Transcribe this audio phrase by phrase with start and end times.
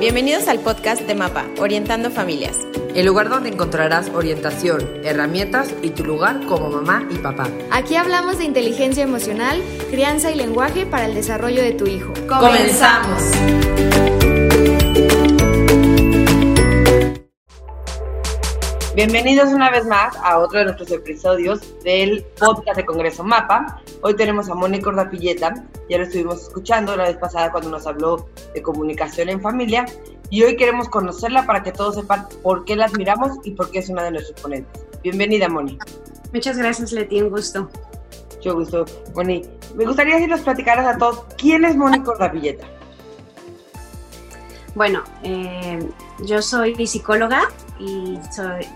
[0.00, 2.56] Bienvenidos al podcast de MAPA, Orientando Familias.
[2.94, 7.48] El lugar donde encontrarás orientación, herramientas y tu lugar como mamá y papá.
[7.70, 12.12] Aquí hablamos de inteligencia emocional, crianza y lenguaje para el desarrollo de tu hijo.
[12.26, 14.27] ¡Comenzamos!
[18.98, 23.80] Bienvenidos una vez más a otro de nuestros episodios del podcast de Congreso Mapa.
[24.00, 25.54] Hoy tenemos a Mónica Ordapilleta,
[25.88, 29.86] ya lo estuvimos escuchando la vez pasada cuando nos habló de comunicación en familia
[30.30, 33.78] y hoy queremos conocerla para que todos sepan por qué la admiramos y por qué
[33.78, 34.84] es una de nuestros ponentes.
[35.04, 35.78] Bienvenida, Moni.
[36.32, 37.70] Muchas gracias, Leti, un gusto.
[38.34, 38.84] Mucho gusto,
[39.14, 39.42] Moni.
[39.76, 42.66] Me gustaría que nos platicaras a todos quién es Mónica Ordapilleta.
[44.78, 47.48] Bueno, eh, yo soy psicóloga
[47.80, 48.16] y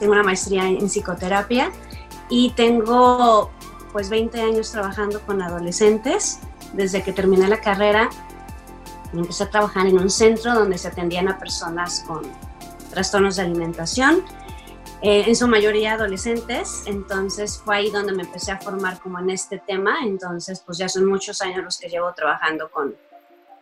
[0.00, 1.70] tengo una maestría en psicoterapia
[2.28, 3.52] y tengo
[3.92, 6.40] pues 20 años trabajando con adolescentes.
[6.72, 8.10] Desde que terminé la carrera
[9.12, 12.22] empecé a trabajar en un centro donde se atendían a personas con
[12.90, 14.24] trastornos de alimentación,
[15.02, 19.30] eh, en su mayoría adolescentes, entonces fue ahí donde me empecé a formar como en
[19.30, 22.96] este tema, entonces pues ya son muchos años los que llevo trabajando con,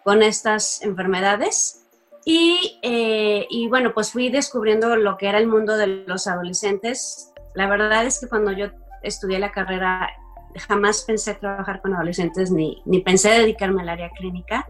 [0.05, 1.80] con estas enfermedades
[2.25, 7.33] y, eh, y, bueno, pues fui descubriendo lo que era el mundo de los adolescentes.
[7.55, 8.67] La verdad es que cuando yo
[9.03, 10.11] estudié la carrera
[10.59, 14.67] jamás pensé trabajar con adolescentes ni, ni pensé dedicarme al área clínica.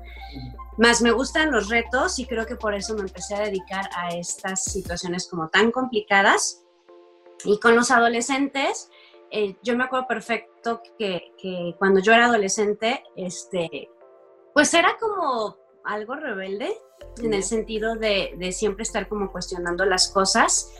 [0.76, 4.10] Más me gustan los retos y creo que por eso me empecé a dedicar a
[4.10, 6.64] estas situaciones como tan complicadas.
[7.44, 8.90] Y con los adolescentes,
[9.30, 13.90] eh, yo me acuerdo perfecto que, que, cuando yo era adolescente, este,
[14.54, 16.70] pues era como algo rebelde
[17.22, 20.70] en el sentido de, de, siempre estar como cuestionando las cosas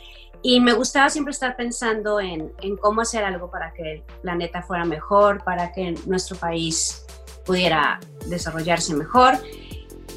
[0.43, 4.62] y me gustaba siempre estar pensando en, en, cómo hacer algo para que el planeta
[4.62, 7.05] fuera mejor, para que nuestro país
[7.45, 9.34] pudiera desarrollarse mejor.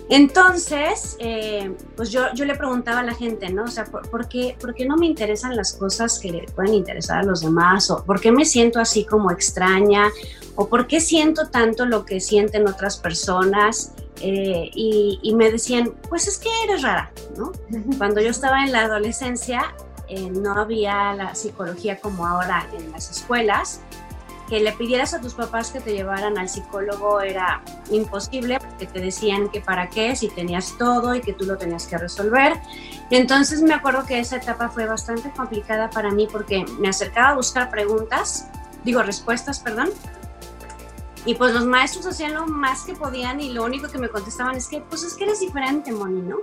[0.09, 3.63] Entonces, eh, pues yo, yo, le preguntaba a la gente, ¿no?
[3.63, 6.73] O sea, ¿por, ¿por, qué, ¿por qué no me interesan las cosas que le pueden
[6.73, 7.89] interesar a los demás?
[7.89, 10.09] ¿O por qué me siento así como extraña?
[10.55, 13.93] ¿O por qué siento tanto lo que sienten otras personas?
[14.21, 17.51] Eh, y, y, me decían, pues es que eres rara, ¿no?
[17.97, 19.73] Cuando yo estaba en la adolescencia,
[20.07, 23.81] eh, no había la psicología como ahora en las escuelas.
[24.49, 28.99] Que le pidieras a tus papás que te llevaran al psicólogo era imposible porque te
[28.99, 32.59] decían que para qué, si tenías todo y que tú lo tenías que resolver.
[33.09, 37.35] Entonces me acuerdo que esa etapa fue bastante complicada para mí porque me acercaba a
[37.35, 38.49] buscar preguntas,
[38.83, 39.89] digo respuestas, perdón,
[41.25, 44.55] y pues los maestros hacían lo más que podían y lo único que me contestaban
[44.55, 46.37] es que, pues es que eres diferente, Moni, ¿no?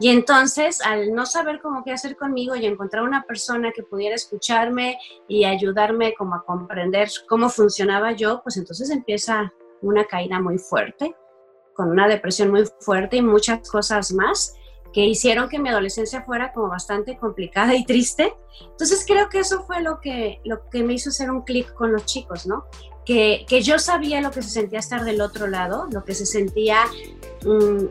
[0.00, 4.14] Y entonces, al no saber cómo qué hacer conmigo y encontrar una persona que pudiera
[4.14, 4.98] escucharme
[5.28, 11.14] y ayudarme como a comprender cómo funcionaba yo, pues entonces empieza una caída muy fuerte,
[11.74, 14.54] con una depresión muy fuerte y muchas cosas más
[14.96, 18.32] que hicieron que mi adolescencia fuera como bastante complicada y triste.
[18.62, 21.92] Entonces creo que eso fue lo que, lo que me hizo hacer un clic con
[21.92, 22.64] los chicos, ¿no?
[23.04, 26.24] que, que, yo sabía lo que se sentía estar del otro lado, lo que se
[26.24, 26.78] sentía
[27.44, 27.88] um,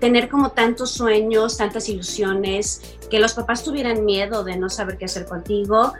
[0.00, 5.06] tener como tantos sueños, tantas ilusiones, que los papás tuvieran miedo de no saber qué
[5.06, 5.94] hacer contigo.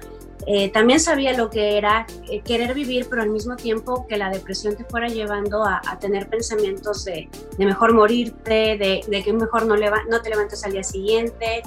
[0.46, 4.30] Eh, también sabía lo que era eh, querer vivir, pero al mismo tiempo que la
[4.30, 9.32] depresión te fuera llevando a, a tener pensamientos de, de, mejor morirte, de, de que
[9.32, 11.62] mejor no, leva, no te levantes al día siguiente.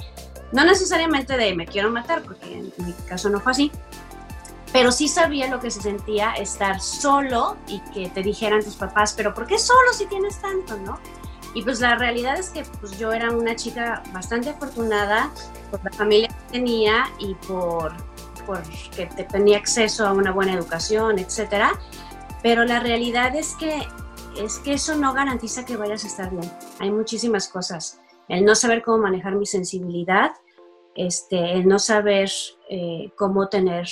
[0.52, 3.72] No necesariamente de me quiero matar, porque en, mi caso no fue así,
[4.72, 9.14] pero sí sabía lo que se sentía estar solo y que te dijeran tus papás,
[9.16, 10.98] pero ¿por qué solo si tienes tanto, no?
[11.54, 15.30] Y pues la realidad es que pues yo era una chica bastante afortunada
[15.70, 17.92] por la familia que tenía y por,
[18.48, 18.62] por
[18.96, 21.78] que tenía acceso a una buena educación, etcétera.
[22.42, 23.86] Pero la realidad es que
[24.42, 26.50] es que eso no garantiza que vayas a estar bien.
[26.78, 28.00] Hay muchísimas cosas.
[28.28, 30.30] El no saber cómo manejar mi sensibilidad,
[30.94, 32.30] este, el no saber
[32.70, 33.86] eh, cómo tener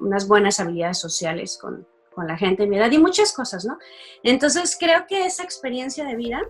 [0.00, 3.78] unas buenas habilidades sociales con, con, la gente de mi edad y muchas cosas, ¿no?
[4.22, 6.40] Entonces creo que esa experiencia de vida,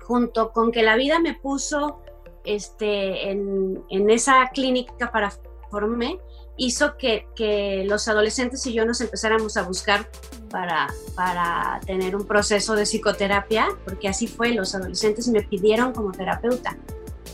[0.00, 2.02] junto con que la vida me puso
[2.44, 5.30] este, en, en esa clínica para
[5.70, 6.18] formarme,
[6.56, 10.08] hizo que, que, los adolescentes y yo nos empezáramos a buscar
[10.50, 16.12] para, para tener un proceso de psicoterapia, porque así fue, los adolescentes me pidieron como
[16.12, 16.76] terapeuta.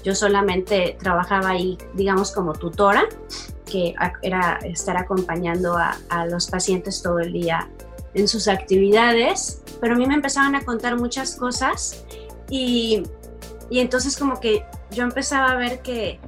[0.02, 3.04] Yo solamente trabajaba ahí, digamos, como tutora,
[3.64, 7.70] que era estar acompañando a, los pacientes todo el día
[8.14, 12.04] en sus actividades, pero a mí me empezaban a contar muchas cosas
[12.50, 13.04] y,
[13.70, 16.20] y entonces como que yo empezaba a ver que,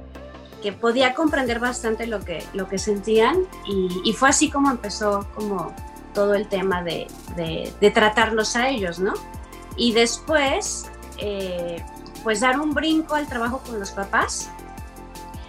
[0.61, 5.73] que podía comprender bastante lo que, lo que sentían y, fue así como empezó como
[6.13, 9.13] todo el tema de, de, tratarlos a ellos, ¿no?
[9.75, 11.83] Y después, eh,
[12.23, 14.49] pues dar un brinco al trabajo con los papás,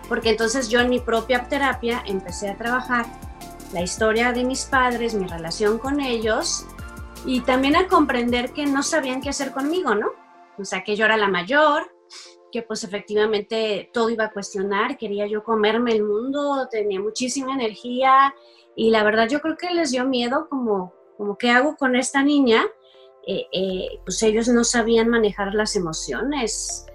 [0.08, 3.06] porque entonces yo en mi propia terapia empecé a trabajar
[3.72, 6.66] la historia de mis padres, mi relación con ellos
[7.24, 10.08] y también a comprender que no sabían qué hacer conmigo, ¿no?
[10.58, 11.95] O sea, que yo era la mayor,
[12.52, 18.34] que pues efectivamente todo iba a cuestionar, quería yo comerme el mundo, tenía muchísima energía
[18.74, 22.22] y la verdad yo creo que les dio miedo como, como ¿qué hago con esta
[22.22, 22.64] niña?
[23.26, 26.86] Eh, eh, pues ellos no sabían manejar las emociones,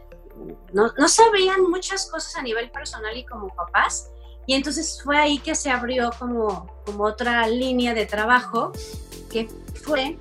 [0.74, 4.10] no, no sabían muchas cosas a nivel personal y como papás.
[4.48, 8.72] Y entonces fue ahí que se abrió como, como otra línea de trabajo,
[9.30, 9.48] que
[9.84, 10.18] fue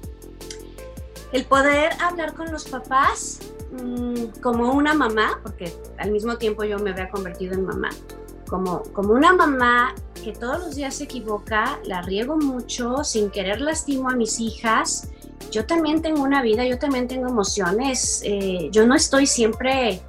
[1.32, 3.40] el poder hablar con los papás
[3.72, 7.90] mm, como una mamá, porque al mismo tiempo yo me había convertido en mamá,
[8.48, 13.60] como, como una mamá que todos los días se equivoca, la riego mucho, sin querer
[13.60, 15.08] lastimo a mis hijas.
[15.50, 20.02] Yo también tengo una vida, yo también tengo emociones, eh, yo no estoy siempre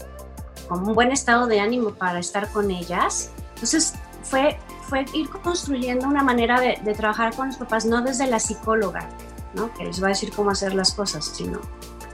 [0.68, 3.31] con un buen estado de ánimo para estar con ellas.
[3.56, 3.94] Entonces
[4.24, 9.10] fue, fue ir construyendo una manera de, trabajar con los papás, no desde la psicóloga,
[9.78, 11.60] que les va a decir cómo hacer las cosas, sino,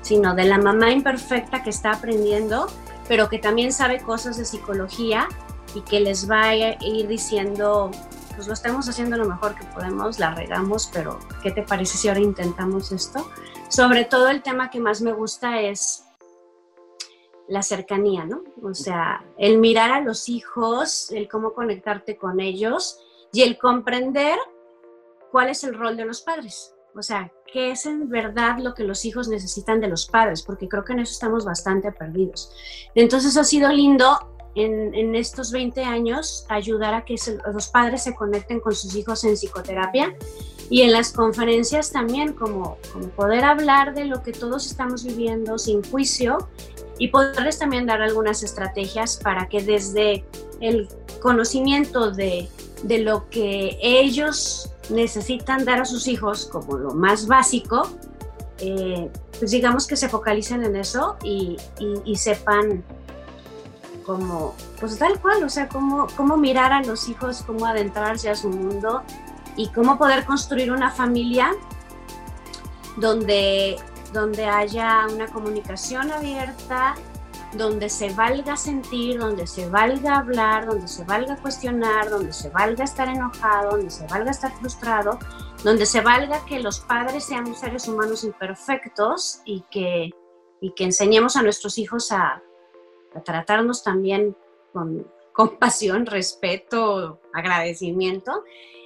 [0.08, 2.68] sino de la mamá imperfecta que está aprendiendo,
[3.10, 5.28] pero que también sabe cosas de psicología
[5.76, 7.92] y que les va a ir diciendo,
[8.34, 12.08] pues lo estamos haciendo lo mejor que podemos, la regamos, pero ¿qué te parece si
[12.08, 13.30] ahora intentamos esto?
[13.68, 16.06] Sobre todo el tema que más me gusta es
[17.50, 18.44] la cercanía, ¿no?
[18.64, 22.98] O sea, el mirar a los hijos, el cómo conectarte con ellos
[23.34, 24.40] y el comprender
[25.34, 26.77] cuál es el rol de los padres.
[26.96, 30.42] O sea, ¿qué es en verdad lo que los hijos necesitan de los padres?
[30.42, 32.52] Porque creo que en eso estamos bastante perdidos.
[32.96, 34.18] Entonces ha sido lindo
[34.56, 37.16] en, estos 20 años ayudar a que
[37.54, 40.16] los padres se conecten con sus hijos en psicoterapia
[40.70, 45.58] y en las conferencias también como, como poder hablar de lo que todos estamos viviendo
[45.58, 46.50] sin juicio
[46.98, 50.26] y poderles también dar algunas estrategias para que desde
[50.60, 50.90] el
[51.22, 52.50] conocimiento de,
[52.84, 57.90] de lo que ellos necesitan dar a sus hijos como lo más básico,
[58.60, 61.58] eh, pues digamos que se focalicen en eso y,
[62.16, 62.84] sepan
[64.06, 68.36] cómo, pues tal cual, o sea, cómo, cómo mirar a los hijos, cómo adentrarse a
[68.36, 69.04] su mundo
[69.56, 71.52] y cómo poder construir una familia
[72.96, 73.76] donde,
[74.14, 76.96] donde haya una comunicación abierta,
[77.54, 82.84] donde se valga sentir, donde se valga hablar, donde se valga cuestionar, donde se valga
[82.84, 85.18] estar enojado, donde se valga estar frustrado,
[85.64, 90.10] donde se valga que los padres seamos seres humanos imperfectos y que,
[90.60, 92.42] y que enseñemos a nuestros hijos a,
[93.16, 94.36] a tratarnos también
[94.74, 98.44] con compasión, respeto, agradecimiento,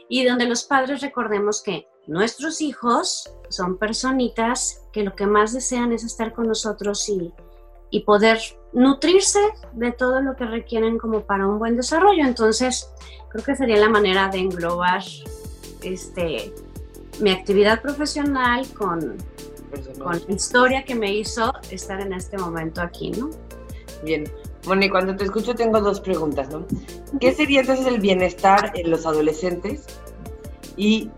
[0.08, 5.94] y donde los padres recordemos que nuestros hijos son personitas que lo que más desean
[5.94, 7.34] es estar con nosotros y,
[7.92, 8.40] y poder
[8.74, 9.40] nutrirse
[9.74, 12.26] de todo lo que requieren como para un buen desarrollo.
[12.26, 12.90] Entonces,
[13.30, 15.04] creo que sería la manera de englobar
[15.84, 16.54] este,
[17.20, 19.18] mi actividad profesional con,
[20.00, 23.30] con la historia que me hizo estar en este momento aquí, ¿no?
[24.04, 24.24] Bien.
[24.66, 26.66] Bueno, y cuando te escucho tengo dos preguntas, ¿no?
[27.20, 29.86] ¿Qué sería entonces el bienestar en los adolescentes?
[30.78, 31.10] Y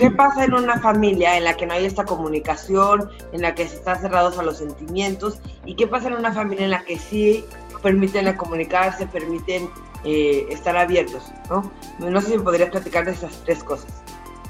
[0.00, 3.68] ¿Qué pasa en una familia en la que no hay esta comunicación, en la que
[3.68, 5.40] se están cerrados a los sentimientos?
[5.66, 7.44] ¿Y qué pasa en una familia en la que sí
[7.82, 9.68] permiten comunicarse, permiten
[10.04, 11.30] eh, estar abiertos?
[11.50, 11.70] ¿no?
[11.98, 13.90] no sé si me podrías platicar de esas tres cosas.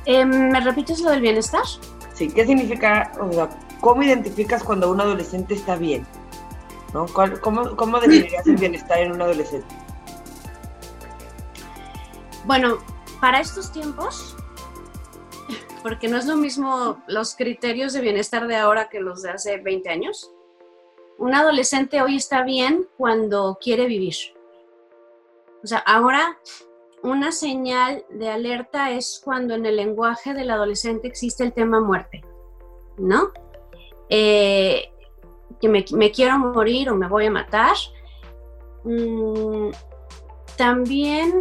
[0.04, 1.64] Em, ¿Me repites lo del bienestar?
[2.14, 3.48] Sí, ¿qué significa, o sea,
[3.80, 6.06] cómo identificas cuando un adolescente está bien?
[6.94, 7.06] ¿no?
[7.40, 9.74] ¿Cómo, ¿Cómo definirías el bienestar en un adolescente?
[12.44, 12.78] Bueno,
[13.20, 14.36] para estos tiempos,
[15.82, 19.58] porque no es lo mismo los criterios de bienestar de ahora que los de hace
[19.58, 20.30] 20 años.
[21.18, 24.14] Un adolescente hoy está bien cuando quiere vivir.
[25.62, 26.38] O sea, ahora
[27.02, 32.22] una señal de alerta es cuando en el lenguaje del adolescente existe el tema muerte,
[32.98, 33.30] ¿no?
[34.08, 34.90] Eh,
[35.60, 37.76] que me, quiero morir o me voy a matar.
[38.84, 39.70] Mm,
[40.56, 41.40] también,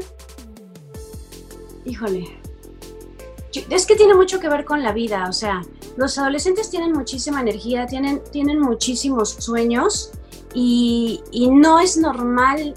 [1.85, 2.38] híjole,
[3.53, 5.61] es que tiene mucho que ver con la vida, o sea,
[5.97, 10.11] los adolescentes tienen muchísima energía, tienen, tienen muchísimos sueños
[10.53, 12.73] y, no es normal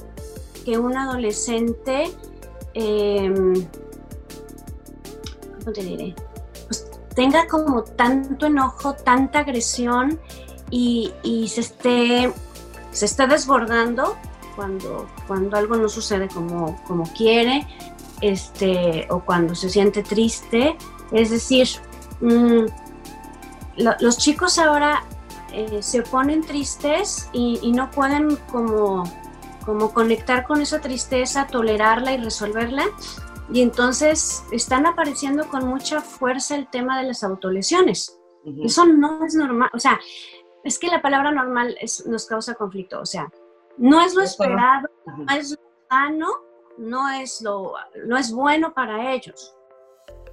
[0.64, 2.10] que un adolescente,
[2.74, 3.66] em,
[5.58, 6.14] ¿cómo te diré?
[6.66, 10.18] Pues tenga como tanto enojo, tanta agresión
[10.70, 11.12] y,
[11.48, 12.32] se, esté,
[12.92, 14.16] se está desbordando
[14.56, 17.66] cuando, cuando algo no sucede como, como quiere,
[18.22, 20.76] este, o cuando se siente triste.
[21.10, 21.68] Es decir,
[22.20, 22.66] mm,
[23.76, 25.04] los chicos ahora
[25.52, 29.04] eh, se ponen tristes y, no pueden como,
[29.66, 32.84] como conectar con esa tristeza, tolerarla y resolverla.
[33.52, 38.18] Y entonces están apareciendo con mucha fuerza el tema de las autolesiones.
[38.62, 39.70] Eso no es normal.
[39.74, 40.00] O sea,
[40.64, 41.76] es que la palabra normal
[42.06, 43.00] nos causa conflicto.
[43.00, 43.30] O sea,
[43.76, 45.58] no es lo esperado, no es lo
[45.90, 46.28] sano,
[46.78, 47.74] no es, lo,
[48.06, 49.54] no es bueno para ellos.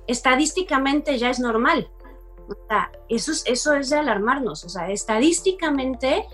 [0.08, 1.90] Estadísticamente ya es normal.
[2.48, 4.64] O sea, eso es, eso es de alarmarnos.
[4.64, 6.26] O sea, estadísticamente,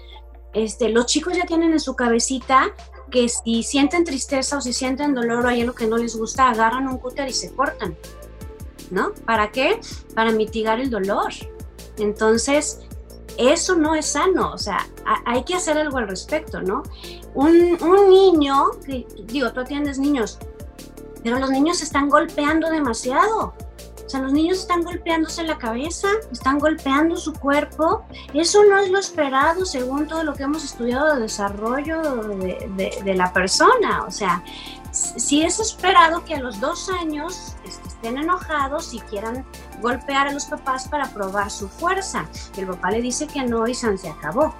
[0.53, 2.73] este, los chicos ya tienen en su cabecita
[3.11, 6.49] que si sienten tristeza o si sienten dolor o hay algo que no les gusta,
[6.49, 7.95] agarran un cúter y se cortan.
[8.91, 9.13] ¿No?
[9.25, 9.79] ¿Para qué?
[10.13, 11.33] Para mitigar el dolor.
[11.97, 12.81] Entonces,
[13.37, 14.87] eso no es sano, o sea,
[15.25, 16.83] hay que hacer algo al respecto, ¿no?
[17.33, 17.77] Un,
[18.09, 18.71] niño,
[19.25, 20.39] digo, tú atiendes niños,
[21.23, 23.53] pero los niños se están golpeando demasiado.
[24.05, 28.05] O sea, los niños están golpeándose la cabeza, están golpeando su cuerpo.
[28.35, 33.33] Eso no es lo esperado según todo lo que hemos estudiado de desarrollo de, la
[33.33, 34.03] persona.
[34.07, 34.43] O sea,
[34.91, 37.55] si es esperado que a los dos años
[38.05, 39.43] estén enojados y quieran
[39.81, 42.29] golpear a los papás para probar su fuerza.
[42.55, 44.53] El papá le dice que no y se acabó.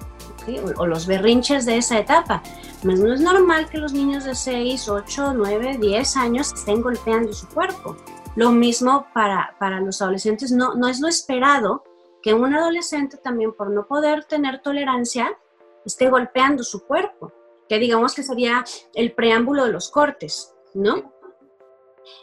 [0.78, 2.42] O, los berrinches de esa etapa.
[2.82, 7.32] Mas no es normal que los niños de 6, 8, 9, 10 años estén golpeando
[7.32, 7.96] su cuerpo.
[8.34, 11.84] Lo mismo para, para los adolescentes, no, no es lo esperado
[12.22, 15.38] que un adolescente también por no poder tener tolerancia
[15.84, 17.32] esté golpeando su cuerpo,
[17.68, 21.12] que digamos que sería el preámbulo de los cortes, ¿no?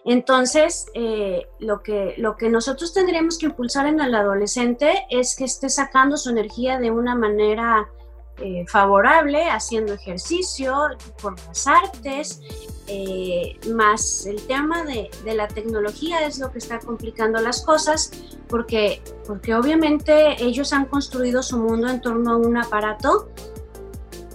[0.06, 5.46] Entonces, eh, lo, que, lo que nosotros tendríamos que impulsar en el adolescente es que
[5.46, 7.90] esté sacando su energía de una manera
[8.38, 10.74] eh, favorable, haciendo ejercicio,
[11.22, 12.42] por las artes,
[12.88, 18.12] eh, más el tema de, la tecnología es lo que está complicando las cosas,
[18.50, 23.30] porque, porque obviamente ellos han construido su mundo en torno a un aparato,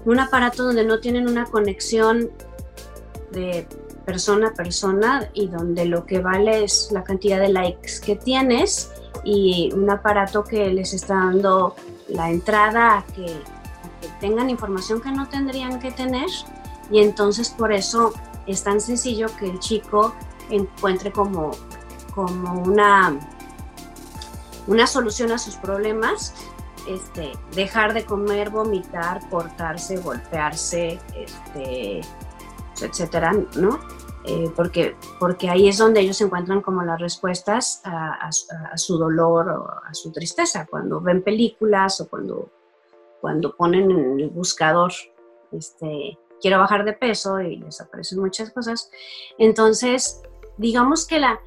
[0.04, 2.30] un aparato donde no tienen una conexión
[3.32, 3.66] de
[4.08, 8.90] persona a persona y donde lo que vale es la cantidad de likes que tienes
[9.22, 11.76] y un aparato que les está dando
[12.08, 16.30] la entrada a que, que tengan información que no tendrían que tener
[16.90, 18.14] y entonces por eso
[18.46, 20.14] es tan sencillo que el chico
[20.48, 21.50] encuentre como,
[22.14, 23.14] como una,
[24.66, 26.32] una solución a sus problemas,
[26.88, 32.00] este, dejar de comer, vomitar, cortarse, golpearse, este,
[32.80, 33.78] etcétera, ¿no?
[34.30, 38.30] Eh, porque, porque ahí es donde ellos encuentran como las respuestas a,
[38.76, 42.50] su dolor o a su tristeza, cuando ven películas o cuando,
[43.23, 44.92] cuando ponen en el buscador
[45.50, 48.90] este, quiero bajar de peso y les aparecen muchas cosas.
[49.38, 50.20] Entonces,
[50.58, 51.40] digamos que la,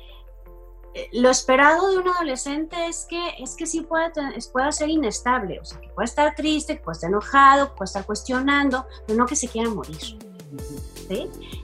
[1.13, 4.11] lo esperado de un adolescente es que, es que sí pueda,
[4.51, 7.85] pueda ser inestable, o sea, que pueda estar triste, que pueda estar enojado, que pueda
[7.85, 10.17] estar cuestionando, pero no que se quiera morir.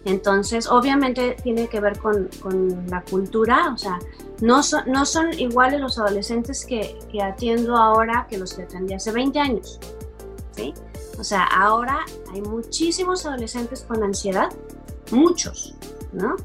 [0.05, 3.99] Entonces, obviamente tiene que ver con, con la cultura, o sea,
[4.41, 8.93] no son, no son iguales los adolescentes que, que atiendo ahora que los que atendí
[8.93, 9.79] hace 20 años.
[10.55, 10.73] ¿sí?
[11.19, 14.49] O sea, ahora hay muchísimos adolescentes con ansiedad,
[15.11, 15.75] muchos,
[16.13, 16.35] ¿no?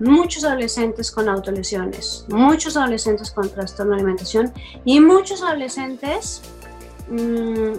[0.00, 4.52] Muchos adolescentes con autolesiones, muchos adolescentes con trastorno de alimentación
[4.84, 6.42] y muchos adolescentes
[7.10, 7.78] mm,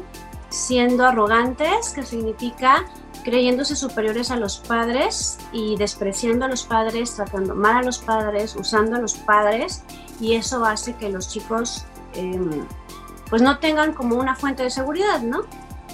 [0.49, 2.85] siendo arrogantes, que significa
[3.29, 8.55] creyéndose superiores a los padres y despreciando a los padres, tratando mal a los padres,
[8.55, 9.83] usando a los padres
[10.19, 12.65] y eso hace que los chicos em,
[13.29, 15.43] pues no tengan como una fuente de seguridad, ¿no?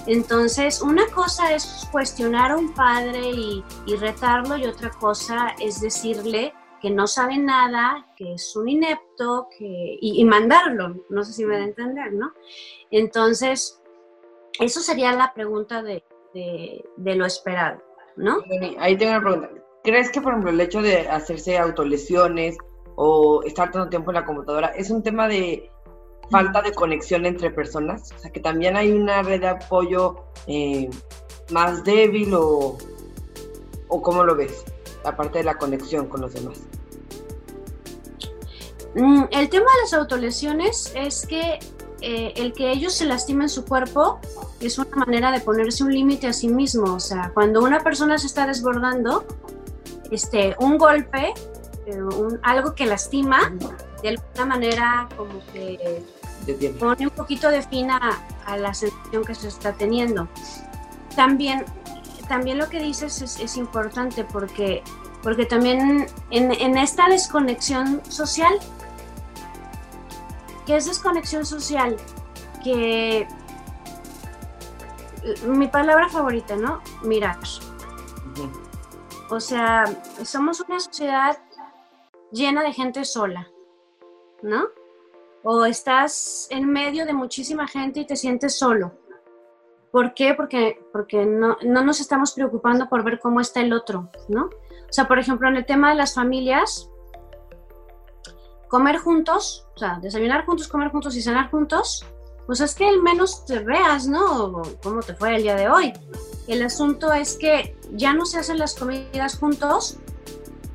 [0.08, 3.63] Entonces, una cosa es cuestionar a un padre y,
[4.00, 9.98] retarlo y otra cosa es decirle que no sabe nada, que es un inepto, que,
[10.00, 12.34] y, mandarlo, no sé si me da a entender, ¿no?
[12.92, 13.82] Entonces,
[14.60, 16.04] eso sería la pregunta de,
[16.96, 17.82] lo esperado,
[18.18, 18.38] ¿no?
[18.80, 19.50] Ahí tengo una pregunta.
[19.84, 22.58] ¿Crees que, por ejemplo, el hecho de hacerse autolesiones
[22.96, 25.70] o estar tanto tiempo en la computadora es un tema de
[26.30, 30.89] falta de conexión entre personas, o sea, que también hay una red de apoyo eh,
[31.51, 32.77] más débil o,
[33.89, 34.65] o cómo lo ves,
[35.04, 36.60] aparte de la conexión con los demás.
[38.96, 41.60] Mm, el tema de las autolesiones es que
[42.02, 44.20] eh, el que ellos se lastimen su cuerpo
[44.60, 46.94] es una manera de ponerse un límite a sí mismo.
[46.94, 49.25] O sea, cuando una persona se está desbordando,
[50.12, 51.34] este, un golpe,
[51.86, 52.00] eh,
[52.44, 53.54] algo que lastima,
[54.02, 56.04] de alguna manera como que
[56.80, 58.20] pone un poquito de fin a,
[58.58, 60.28] la sensación que se está teniendo.
[61.16, 61.66] También
[62.28, 64.82] también lo que dices es, importante porque,
[65.22, 68.58] porque también en, en, esta desconexión social,
[70.66, 71.96] ¿qué es desconexión social?
[72.64, 73.28] Que
[75.48, 76.82] mi palabra favorita, ¿no?
[77.04, 77.38] Mirar.
[79.30, 79.86] O sea,
[80.24, 81.38] somos una sociedad
[82.32, 83.50] llena de gente sola,
[84.42, 84.68] ¿no?
[85.44, 88.94] O estás en medio de muchísima gente y te sientes solo.
[89.92, 90.34] ¿Por qué?
[90.34, 94.46] Porque, porque no, no nos estamos preocupando por ver cómo está el otro, ¿no?
[94.46, 96.90] O sea, por ejemplo, en el tema de las familias,
[98.68, 102.06] comer juntos, o sea, desayunar juntos, comer juntos y cenar juntos,
[102.46, 104.62] pues es que al menos te veas, ¿no?
[104.84, 105.94] ¿Cómo te fue el día de hoy?
[106.48, 109.98] El asunto es que ya no se hacen las comidas juntos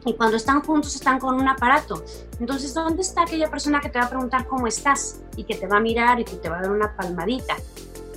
[0.05, 2.03] y cuando están juntos están con un aparato.
[2.41, 5.67] Entonces, ¿dónde está aquella persona que te va a preguntar cómo estás y que te
[5.67, 7.57] va a mirar y que te va a dar una palmadita?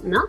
[0.03, 0.23] ¿No?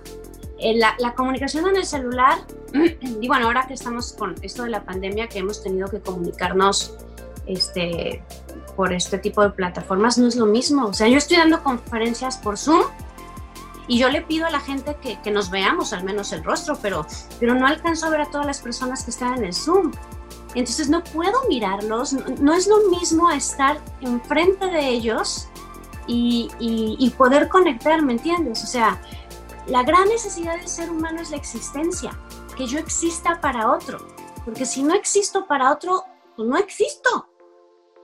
[0.58, 2.38] Eh, la, la, comunicación en el celular,
[2.72, 6.96] y bueno, ahora que estamos con esto de la pandemia, que hemos tenido que comunicarnos
[7.46, 8.22] este,
[8.74, 10.86] por este tipo de plataformas, no es lo mismo.
[10.86, 12.84] O sea, yo estoy dando conferencias por Zoom
[13.86, 16.78] y yo le pido a la gente que, que, nos veamos al menos el rostro,
[16.80, 17.06] pero,
[17.38, 19.92] pero no alcanzo a ver a todas las personas que están en el Zoom.
[20.54, 25.48] Entonces no puedo mirarlos, no, es lo mismo estar enfrente de ellos
[26.06, 28.62] y, y, y, poder conectar, ¿me entiendes?
[28.62, 29.00] O sea,
[29.66, 32.16] la gran necesidad del ser humano es la existencia,
[32.56, 33.98] que yo exista para otro,
[34.44, 36.04] porque si no existo para otro,
[36.36, 37.28] pues no existo,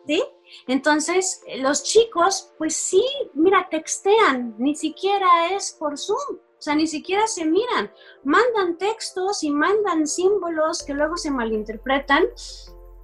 [0.06, 0.24] ¿sí?
[0.66, 3.04] Entonces, los chicos, pues sí,
[3.34, 7.90] mira, textean, ni siquiera es por Zoom, o sea, ni siquiera se miran,
[8.22, 12.24] mandan textos y mandan símbolos que luego se malinterpretan,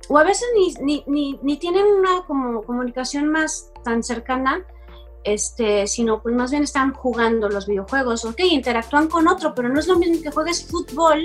[0.08, 0.46] o a veces
[0.82, 4.64] ni, ni, ni, tienen una como comunicación más tan cercana,
[5.24, 9.80] este, sino pues más bien están jugando los videojuegos, ok, interactúan con otro, pero no
[9.80, 11.24] es lo mismo que juegues fútbol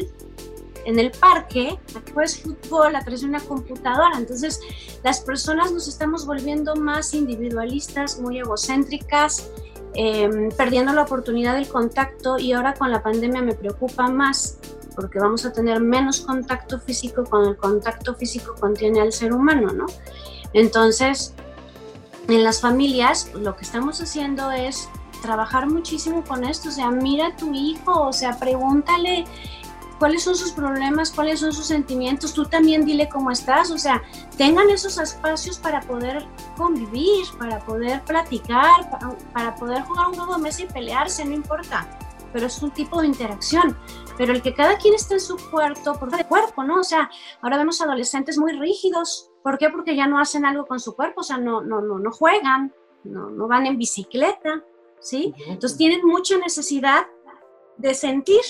[0.85, 4.17] en el parque a que juegues fútbol a través de una computadora.
[4.17, 4.59] Entonces,
[5.03, 9.49] las personas nos estamos volviendo más individualistas, muy egocéntricas,
[9.93, 14.58] em, perdiendo la oportunidad del contacto y ahora con la pandemia me preocupa más
[14.95, 19.71] porque vamos a tener menos contacto físico cuando el contacto físico contiene al ser humano,
[19.71, 19.86] ¿no?
[20.53, 21.34] Entonces,
[22.27, 24.89] en las familias lo que estamos haciendo es
[25.21, 29.25] trabajar muchísimo con esto, o sea, mira a tu hijo, o sea, pregúntale
[30.01, 34.01] cuáles son sus problemas, cuáles son sus sentimientos, tú también dile cómo estás, o sea,
[34.35, 36.25] tengan esos espacios para poder
[36.57, 38.89] convivir, para poder platicar,
[39.31, 41.87] para, poder jugar un juego de mesa y pelearse, no importa,
[42.33, 43.77] pero es un tipo de interacción.
[44.17, 46.79] Pero el que cada quien esté en su cuarto, por de cuerpo, ¿no?
[46.79, 47.07] O sea,
[47.43, 49.29] ahora vemos adolescentes muy rígidos.
[49.43, 49.69] ¿Por qué?
[49.69, 52.73] Porque ya no hacen algo con su cuerpo, o sea, no, no, no, no juegan,
[53.03, 54.63] no, no van en bicicleta,
[54.99, 55.35] ¿sí?
[55.45, 57.05] Entonces tienen mucha necesidad
[57.77, 58.41] de sentir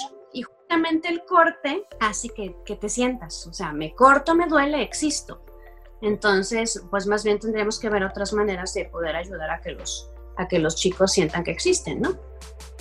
[1.03, 3.47] el corte así que, que te sientas.
[3.47, 5.41] O sea, me corto, me duele, existo.
[6.01, 10.09] Entonces, pues más bien tendríamos que ver otras maneras de poder ayudar a que los,
[10.37, 12.17] a que los chicos sientan que existen, ¿no?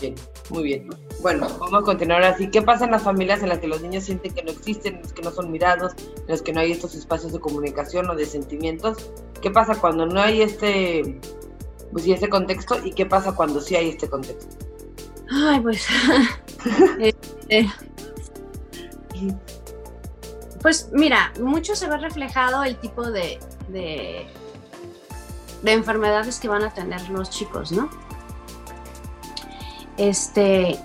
[0.00, 0.14] Bien,
[0.48, 0.88] muy bien.
[1.20, 2.48] Bueno, vamos a continuar así.
[2.50, 5.10] ¿Qué pasa en las familias en las que los niños sienten que no existen, en
[5.10, 8.24] que no son mirados, en las que no hay estos espacios de comunicación o de
[8.24, 9.10] sentimientos?
[9.42, 11.20] ¿Qué pasa cuando no hay este,
[11.92, 12.76] pues, este contexto?
[12.82, 14.69] ¿Y qué pasa cuando sí hay este contexto?
[15.30, 15.86] Ay, pues
[16.98, 17.70] Este,
[20.62, 23.38] pues mira, mucho se ve reflejado el tipo de,
[23.68, 24.26] de,
[25.64, 27.88] enfermedades que van a tener los chicos, ¿no?
[29.96, 30.78] Este,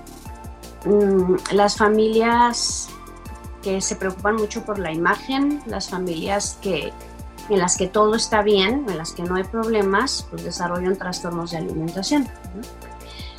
[0.86, 2.90] mm, las familias
[3.62, 6.94] que se preocupan mucho por la imagen, las familias que
[7.50, 11.52] en las que todo está bien, en las que no hay problemas, pues desarrollan trastornos
[11.52, 12.24] de alimentación.
[12.24, 12.85] ¿no?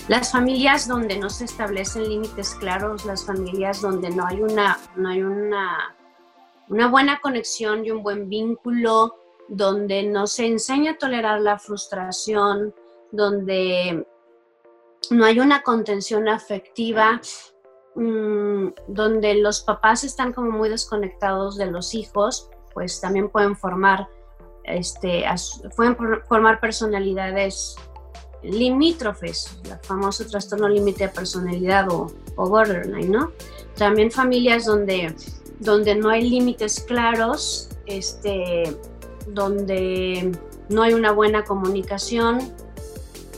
[0.08, 5.08] Las familias donde no se establecen límites claros, las familias donde no hay una, no
[5.08, 5.96] hay una,
[6.68, 9.16] una buena conexión y un buen vínculo,
[9.48, 12.72] donde no se enseña a tolerar la frustración,
[13.10, 14.06] donde
[15.10, 17.20] no hay una contención afectiva,
[17.96, 24.08] mm, donde los papás están como muy desconectados de los hijos, pues también pueden formar,
[24.62, 25.24] este,
[25.76, 25.96] pueden
[26.28, 27.76] formar personalidades
[28.50, 33.32] limítrofes, el famoso trastorno límite de personalidad o, borderline, ¿no?
[33.76, 35.14] También familias donde,
[35.58, 38.76] donde no hay límites claros, este,
[39.28, 40.32] donde
[40.68, 42.52] no hay una buena comunicación,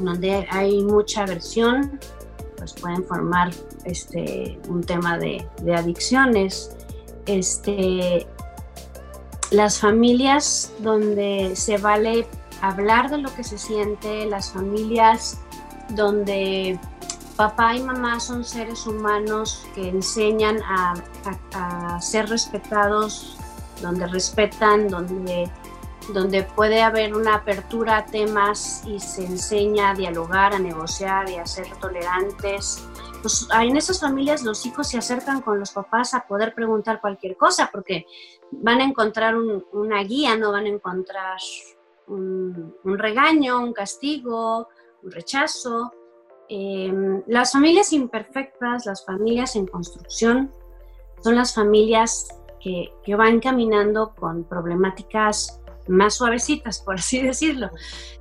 [0.01, 2.01] donde hay mucha aversión,
[2.57, 3.51] pues pueden formar
[3.85, 6.73] este, un tema de, de adicciones.
[7.27, 8.27] Este,
[9.51, 12.27] las familias donde se vale
[12.61, 15.41] hablar de lo que se siente, las familias
[15.91, 16.79] donde
[17.37, 20.95] papá y mamá son seres humanos que enseñan a,
[22.01, 23.37] ser respetados,
[23.81, 25.51] donde respetan, donde
[26.13, 31.37] donde puede haber una apertura a temas y se enseña a dialogar, a negociar y
[31.37, 32.83] a ser tolerantes.
[33.21, 37.37] Pues en esas familias los hijos se acercan con los papás a poder preguntar cualquier
[37.37, 38.07] cosa porque
[38.51, 41.39] van a encontrar una guía, no van a encontrar
[42.09, 44.69] un, regaño, un castigo,
[45.03, 45.93] un rechazo.
[46.49, 50.53] Em, las familias imperfectas, las familias en construcción,
[51.23, 52.29] son las familias
[52.61, 57.71] que, que van caminando con problemáticas más suavecitas, por así decirlo.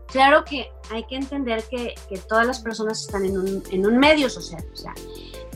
[0.08, 3.98] Claro que hay que entender que, que todas las personas están en un, en un,
[3.98, 4.64] medio social.
[4.72, 4.94] O sea,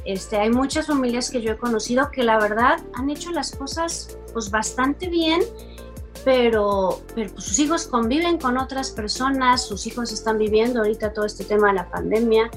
[0.04, 4.18] este, hay muchas familias que yo he conocido que la verdad han hecho las cosas
[4.34, 5.42] pues bastante bien,
[6.24, 11.44] pero, pues, sus hijos conviven con otras personas, sus hijos están viviendo ahorita todo este
[11.44, 12.50] tema de la pandemia,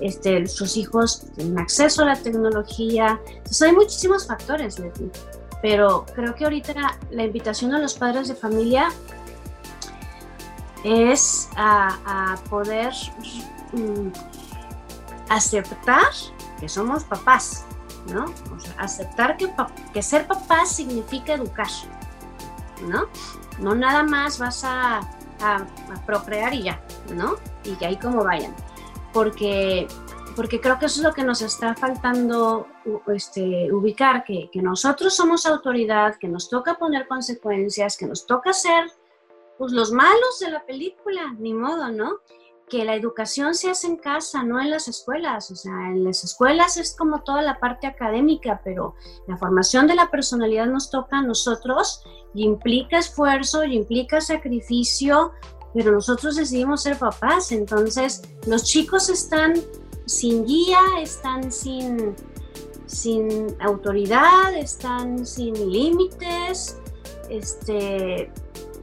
[0.00, 3.20] este, sus hijos tienen acceso a la tecnología.
[3.26, 5.10] Entonces hay muchísimos factores, Leti
[5.62, 8.90] pero creo que ahorita la invitación a los padres de familia
[10.84, 12.92] es a, poder
[13.72, 14.08] mm,
[15.28, 16.08] aceptar
[16.58, 17.64] que somos papás,
[18.10, 18.26] ¿no?
[18.78, 19.50] aceptar que,
[19.92, 21.68] que ser papá significa educar,
[22.82, 23.08] ¿no?
[23.58, 24.98] No nada más vas a,
[25.40, 25.66] a
[26.06, 26.82] procrear y ya,
[27.14, 27.36] ¿no?
[27.64, 28.54] Y que ahí como vayan.
[29.12, 29.86] Porque
[30.36, 32.66] porque creo que eso es lo que nos está faltando
[33.08, 38.52] este, ubicar, que, que, nosotros somos autoridad, que nos toca poner consecuencias, que nos toca
[38.52, 38.90] ser
[39.58, 42.20] pues, los malos de la película, ni modo, ¿no?
[42.70, 45.50] Que la educación se hace en casa, no en las escuelas.
[45.50, 48.94] O sea, en las escuelas es como toda la parte académica, pero
[49.26, 55.32] la formación de la personalidad nos toca a nosotros y implica esfuerzo y implica sacrificio,
[55.74, 57.50] pero nosotros decidimos ser papás.
[57.50, 59.54] Entonces, los chicos están
[60.06, 62.14] sin guía, están sin,
[62.86, 66.78] sin autoridad, están sin límites,
[67.28, 68.30] este,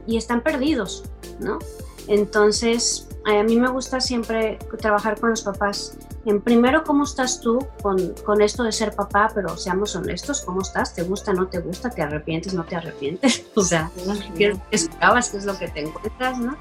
[0.06, 1.04] y están perdidos,
[1.38, 1.58] ¿no?
[2.06, 5.96] Entonces, a mí me gusta siempre trabajar con los papás.
[6.24, 9.30] En primero, ¿cómo estás tú con, con, esto de ser papá?
[9.34, 10.94] Pero seamos honestos, ¿cómo estás?
[10.94, 11.90] ¿Te gusta, no te gusta?
[11.90, 13.44] ¿Te arrepientes, no te arrepientes?
[13.54, 13.90] O sea,
[14.36, 15.30] ¿qué esperabas?
[15.30, 16.56] ¿Qué es lo que te encuentras, no?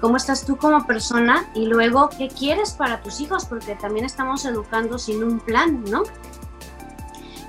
[0.00, 4.44] cómo estás tú como persona y luego qué quieres para tus hijos, porque también estamos
[4.44, 6.02] educando sin un plan, ¿no?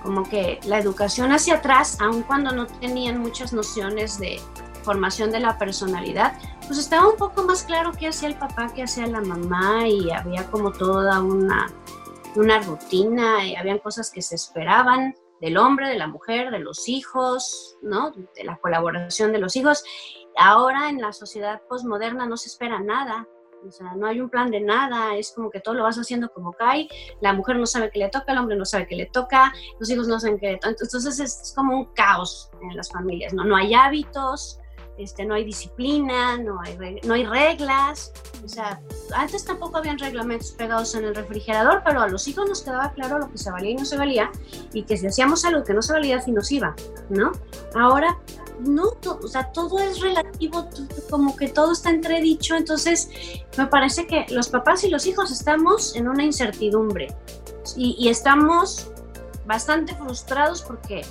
[0.04, 4.40] Como que la educación hacia atrás, aun cuando no tenían muchas nociones de
[4.88, 6.32] formación de la personalidad,
[6.66, 10.12] pues estaba un poco más claro qué hacía el papá, qué hacía la mamá y
[10.12, 11.68] había como toda una,
[12.38, 16.88] una rutina y habían cosas que se esperaban del hombre, de la mujer, de los
[16.88, 18.12] hijos, ¿no?
[18.12, 19.84] De la colaboración de los hijos.
[20.38, 23.28] Ahora en la sociedad postmoderna no se espera nada,
[23.66, 26.30] o sea, no hay un plan de nada, es como que todo lo vas haciendo
[26.30, 26.88] como cae,
[27.22, 29.90] la mujer no sabe qué le toca, el hombre no sabe qué le toca, los
[29.90, 33.44] hijos no saben qué le toca, entonces es, como un caos en las familias, ¿no?
[33.44, 34.60] No hay hábitos,
[34.98, 38.12] este, no hay disciplina, no hay, no hay reglas,
[38.44, 38.82] o sea,
[39.14, 43.20] antes tampoco habían reglamentos pegados en el refrigerador, pero a los hijos nos quedaba claro
[43.20, 44.32] lo que se valía y no se valía,
[44.74, 46.76] y que si hacíamos algo que no se valía, si nos iba,
[47.10, 47.32] ¿no?
[47.76, 48.18] Ahora
[48.60, 50.68] no, o sea, todo es relativo,
[51.10, 53.10] como que todo está entredicho, entonces
[53.58, 57.16] me parece que los papás y los hijos estamos en una incertidumbre
[57.76, 58.90] y, estamos
[59.46, 61.06] bastante frustrados porque,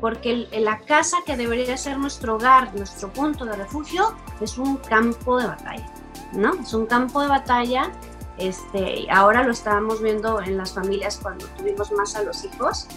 [0.00, 5.38] porque la casa que debería ser nuestro hogar, nuestro punto de refugio, es un campo
[5.38, 5.86] de batalla,
[6.32, 6.54] ¿no?
[6.54, 7.90] Es un campo de batalla
[8.38, 12.88] este, ahora lo estábamos viendo en las familias cuando tuvimos más a los hijos,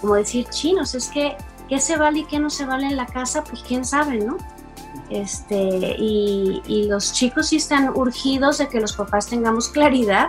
[0.00, 1.36] como decir, chinos, es que
[1.68, 4.38] qué se vale y qué no se vale en la casa, pues quién sabe, ¿no?
[5.10, 10.28] Este, y, los chicos sí están urgidos de que los papás tengamos claridad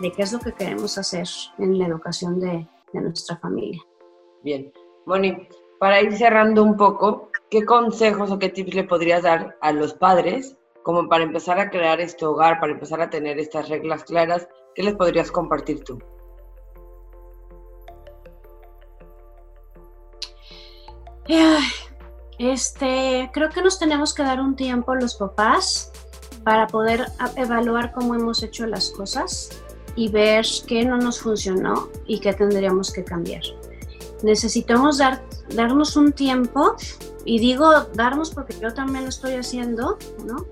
[0.00, 1.26] de qué es lo que queremos hacer
[1.58, 3.80] en la educación de, de nuestra familia.
[4.42, 4.72] Bien,
[5.06, 9.72] Moni, para ir cerrando un poco, ¿qué consejos o qué tips le podrías dar a
[9.72, 14.04] los padres como para empezar a crear este hogar, para empezar a tener estas reglas
[14.04, 14.48] claras?
[14.74, 15.98] ¿Qué les podrías compartir tú?
[22.38, 25.92] Este, creo que nos tenemos que dar un tiempo los papás
[26.42, 29.62] para poder evaluar cómo hemos hecho las cosas
[29.96, 33.42] y ver qué no nos funcionó y qué tendríamos que cambiar.
[34.24, 35.22] Necesitamos dar,
[35.54, 36.74] darnos un tiempo,
[37.24, 40.44] y digo darnos porque yo también lo estoy haciendo, ¿no?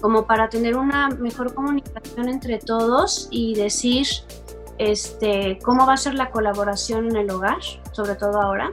[0.00, 4.06] Como para tener una mejor comunicación entre todos y decir
[4.78, 7.58] este, cómo va a ser la colaboración en el hogar,
[7.92, 8.72] sobre todo ahora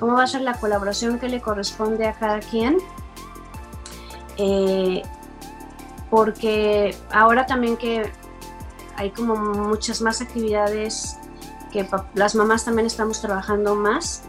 [0.00, 2.78] cómo va a ser la colaboración que le corresponde a cada quien.
[4.38, 5.02] Eh,
[6.08, 8.10] porque ahora también que
[8.96, 11.18] hay como muchas más actividades
[11.70, 14.24] que las mamás también estamos trabajando más.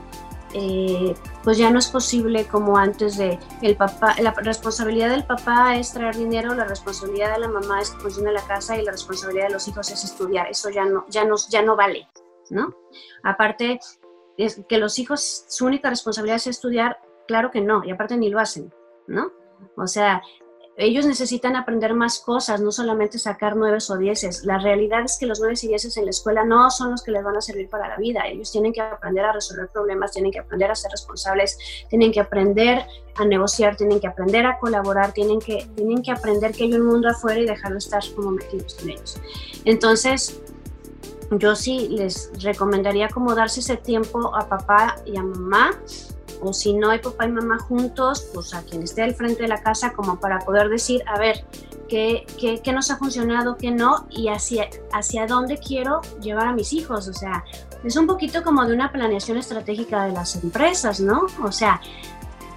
[0.53, 5.77] Eh, pues ya no es posible como antes de el papá, la responsabilidad del papá
[5.77, 8.91] es traer dinero, la responsabilidad de la mamá es que funcione la casa y la
[8.91, 10.49] responsabilidad de los hijos es estudiar.
[10.49, 12.05] Eso ya no, ya no, ya no vale,
[12.49, 12.75] ¿no?
[13.23, 13.79] Aparte,
[14.37, 18.29] es que los hijos, su única responsabilidad es estudiar, claro que no, y aparte ni
[18.29, 18.73] lo hacen,
[19.07, 19.31] ¿no?
[19.77, 20.21] O sea,
[20.77, 24.43] ellos necesitan aprender más cosas, no solamente sacar nueves o dieces.
[24.45, 27.11] La realidad es que los nueves y dieces en la escuela no son los que
[27.11, 28.25] les van a servir para la vida.
[28.25, 31.57] Ellos tienen que aprender a resolver problemas, tienen que aprender a ser responsables,
[31.89, 36.53] tienen que aprender a negociar, tienen que aprender a colaborar, tienen que, tienen que aprender
[36.53, 39.21] que hay un mundo afuera y dejarlo estar como metidos en ellos.
[39.65, 40.41] Entonces,
[41.31, 45.71] yo sí les recomendaría como darse ese tiempo a papá y a mamá
[46.41, 49.47] o si no hay papá y mamá juntos, pues a quien esté al frente de
[49.47, 51.45] la casa como para poder decir, a ver,
[51.87, 56.53] qué, qué, qué nos ha funcionado, qué no, y hacia, hacia dónde quiero llevar a
[56.53, 57.07] mis hijos.
[57.07, 57.43] O sea,
[57.83, 61.27] es un poquito como de una planeación estratégica de las empresas, ¿no?
[61.43, 61.81] O sea,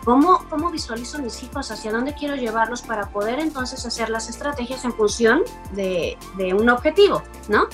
[0.04, 1.70] ¿Cómo, ¿Cómo, visualizo mis hijos?
[1.70, 5.42] ¿Hacia dónde quiero llevarlos para poder entonces hacer las estrategias en función
[5.72, 7.68] de, de un objetivo, ¿no?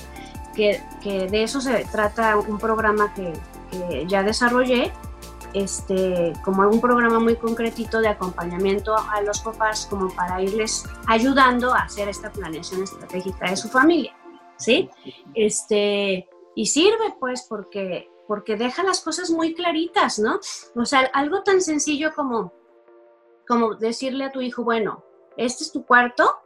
[0.54, 3.32] Que, que, de eso se trata un programa que,
[3.72, 4.92] que ya desarrollé
[5.54, 11.72] este, como un programa muy concretito de acompañamiento a los papás como para irles ayudando
[11.72, 14.16] a hacer esta planeación estratégica de su familia,
[14.56, 14.90] ¿sí?
[15.34, 20.40] Este, y sirve pues porque, porque deja las cosas muy claritas, ¿no?
[20.74, 22.52] O sea, algo tan sencillo como,
[23.46, 25.04] como decirle a tu hijo, bueno,
[25.36, 26.36] este es tu cuarto,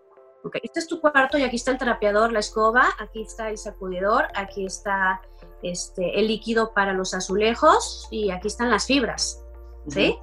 [0.45, 3.59] ok, este es tu cuarto y aquí está el trapeador, la escoba, aquí está el
[3.59, 5.23] sacudidor, aquí está
[5.65, 9.43] este, el líquido para los azulejos y aquí están las fibras,
[9.89, 10.17] ¿sí?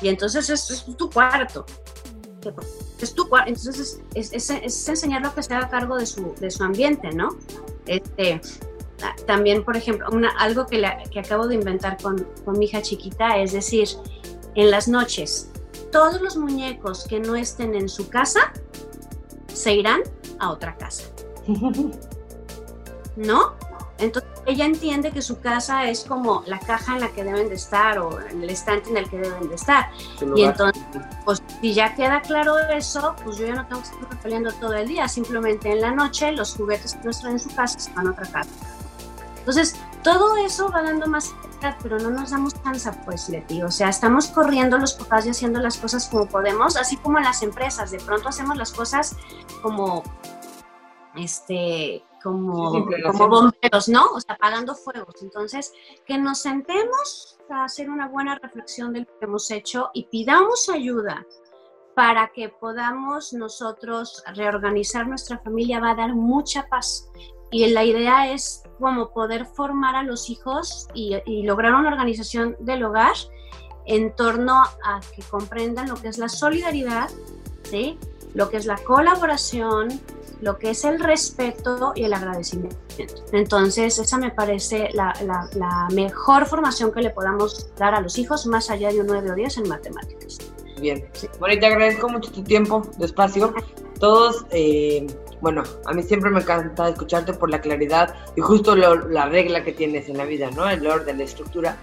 [0.00, 1.66] Y entonces es, tu cuarto.
[3.00, 3.48] Es tu cuarto.
[3.48, 7.36] Entonces es, es, es, enseñarlo que se haga cargo de su, de su ambiente, ¿no?
[7.86, 8.40] Este,
[9.26, 13.36] también, por ejemplo, una, algo que, que acabo de inventar con, con mi hija chiquita
[13.36, 13.88] es decir,
[14.54, 15.50] en las noches,
[15.92, 18.52] todos los muñecos que no estén en su casa
[19.52, 20.00] se irán
[20.38, 21.04] a otra casa.
[23.16, 23.54] ¿No?
[23.98, 27.54] Entonces ella entiende que su casa es como la caja en la que deben de
[27.54, 29.90] estar o en el estante en el que deben de estar.
[30.34, 30.82] Y entonces,
[31.24, 34.74] pues si ya queda claro eso, pues yo ya no tengo que estar peleando todo
[34.74, 37.92] el día, simplemente en la noche los juguetes que no están en su casa se
[37.94, 38.50] van a otra casa.
[39.38, 41.34] Entonces, todo eso va dando más
[41.82, 43.62] pero no nos damos cansa, pues, Leti.
[43.62, 47.24] O sea, estamos corriendo los papás y haciendo las cosas como podemos, así como en
[47.24, 47.90] las empresas.
[47.90, 49.16] De pronto hacemos las cosas
[49.62, 50.02] como,
[51.16, 54.06] este, como, como bomberos, ¿no?
[54.06, 55.22] O sea, apagando fuegos.
[55.22, 55.72] Entonces,
[56.04, 60.68] que nos sentemos a hacer una buena reflexión de lo que hemos hecho y pidamos
[60.68, 61.24] ayuda
[61.94, 67.08] para que podamos nosotros reorganizar nuestra familia, va a dar mucha paz.
[67.52, 72.56] Y la idea es como poder formar a los hijos y, y lograr una organización
[72.58, 73.14] del hogar
[73.86, 77.08] en torno a que comprendan lo que es la solidaridad,
[77.62, 77.96] ¿sí?
[78.34, 79.88] lo que es la colaboración,
[80.40, 82.76] lo que es el respeto y el agradecimiento.
[83.32, 88.70] Entonces, esa me parece la, mejor formación que le podamos dar a los hijos, más
[88.70, 90.38] allá de un 9 o 10 en matemáticas.
[90.80, 93.54] Bien, bueno, te agradezco mucho tu tiempo, tu espacio.
[93.98, 95.06] Todos, eh,
[95.40, 99.72] bueno, a mí siempre me encanta escucharte por la claridad y justo la regla que
[99.72, 100.68] tienes en la vida, ¿no?
[100.68, 101.76] El orden, la estructura.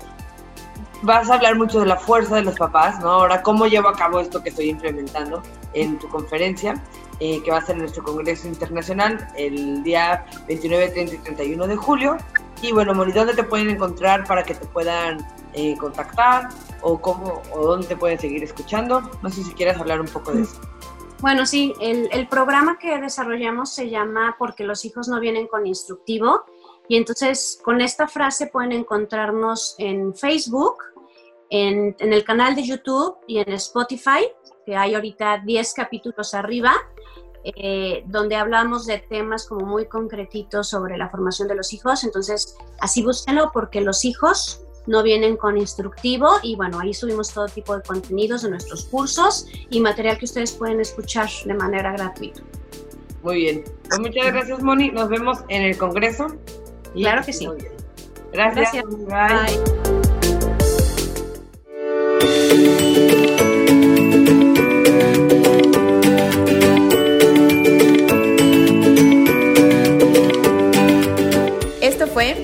[1.01, 3.09] Vas a hablar mucho de la fuerza de los papás, ¿no?
[3.09, 5.41] Ahora, ¿cómo llevo a cabo esto que estoy implementando
[5.73, 6.81] en tu conferencia?
[7.25, 11.77] Eh, que va a ser nuestro Congreso Internacional el día 29, 30 y 31 de
[11.77, 12.17] julio.
[12.61, 16.49] Y bueno, Moni, ¿dónde te pueden encontrar para que te puedan eh, contactar
[16.81, 19.09] o cómo o dónde te pueden seguir escuchando?
[19.21, 20.59] No sé si quieres hablar un poco de eso.
[21.21, 25.65] Bueno, sí, el, el programa que desarrollamos se llama Porque los hijos no vienen con
[25.65, 26.43] instructivo.
[26.89, 30.75] Y entonces con esta frase pueden encontrarnos en Facebook,
[31.53, 34.27] en, en, el canal de YouTube y en Spotify,
[34.65, 36.73] que hay ahorita 10 capítulos arriba.
[37.45, 42.05] Eh, donde hablamos de temas como muy concretitos sobre la formación de los hijos.
[42.05, 47.47] Entonces, así búsquenlo porque los hijos no vienen con instructivo y bueno, ahí subimos todo
[47.47, 52.41] tipo de contenidos de nuestros cursos y material que ustedes pueden escuchar de manera gratuita.
[53.23, 53.63] Muy bien.
[53.89, 54.91] Pues muchas gracias, Moni.
[54.91, 56.27] Nos vemos en el Congreso.
[56.93, 57.47] claro que sí.
[58.31, 58.71] Gracias.
[58.85, 59.59] Bye.
[59.65, 59.82] fue